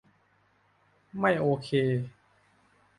[1.19, 1.69] ไม่โอเค.